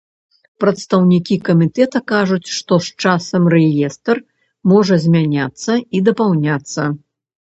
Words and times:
Прадстаўнікі 0.63 1.35
камітэта 1.49 1.99
кажуць, 2.11 2.49
што 2.59 2.73
з 2.85 3.03
часам 3.03 3.43
рэестр 3.55 4.17
можа 4.71 4.95
змяняцца 5.05 5.71
і 5.99 6.01
дапаўняцца. 6.11 6.81